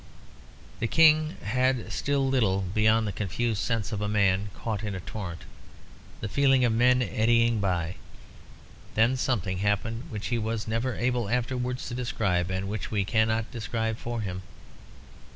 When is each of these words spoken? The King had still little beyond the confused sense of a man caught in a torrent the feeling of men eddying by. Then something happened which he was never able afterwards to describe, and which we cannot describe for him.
The 0.79 0.87
King 0.87 1.37
had 1.43 1.93
still 1.93 2.27
little 2.27 2.61
beyond 2.61 3.05
the 3.05 3.11
confused 3.11 3.61
sense 3.61 3.91
of 3.91 4.01
a 4.01 4.07
man 4.07 4.49
caught 4.55 4.83
in 4.83 4.95
a 4.95 4.99
torrent 4.99 5.43
the 6.21 6.27
feeling 6.27 6.65
of 6.65 6.73
men 6.73 7.03
eddying 7.03 7.59
by. 7.59 7.97
Then 8.95 9.15
something 9.15 9.59
happened 9.59 10.05
which 10.09 10.29
he 10.29 10.39
was 10.39 10.67
never 10.67 10.95
able 10.95 11.29
afterwards 11.29 11.87
to 11.89 11.93
describe, 11.93 12.49
and 12.49 12.67
which 12.67 12.89
we 12.89 13.05
cannot 13.05 13.51
describe 13.51 13.99
for 13.99 14.21
him. 14.21 14.41